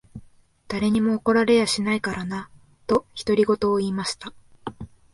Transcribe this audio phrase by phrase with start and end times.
[0.67, 2.49] 誰にも怒られやしないからな。」
[2.89, 4.33] と、独り言を言いました。